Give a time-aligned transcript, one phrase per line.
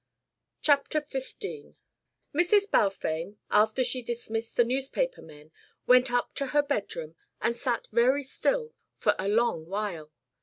[0.63, 1.75] CHAPTER XV
[2.33, 2.71] Mrs.
[2.71, 5.51] Balfame, after she dismissed the newspaper men,
[5.85, 10.11] went up to her bedroom and sat very still for a long while.